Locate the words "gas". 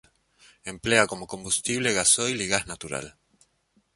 2.47-2.65